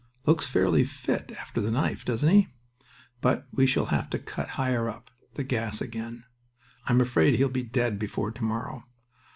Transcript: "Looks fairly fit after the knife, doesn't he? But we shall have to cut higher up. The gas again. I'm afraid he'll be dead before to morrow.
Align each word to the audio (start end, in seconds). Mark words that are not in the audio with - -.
"Looks 0.25 0.47
fairly 0.47 0.83
fit 0.83 1.31
after 1.39 1.61
the 1.61 1.69
knife, 1.69 2.03
doesn't 2.03 2.27
he? 2.27 2.47
But 3.21 3.45
we 3.51 3.67
shall 3.67 3.85
have 3.93 4.09
to 4.09 4.17
cut 4.17 4.49
higher 4.57 4.89
up. 4.89 5.11
The 5.35 5.43
gas 5.43 5.79
again. 5.79 6.23
I'm 6.87 7.01
afraid 7.01 7.35
he'll 7.35 7.49
be 7.49 7.61
dead 7.61 7.99
before 7.99 8.31
to 8.31 8.43
morrow. 8.43 8.85